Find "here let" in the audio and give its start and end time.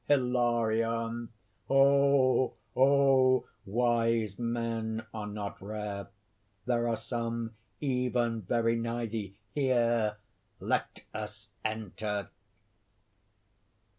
9.53-11.03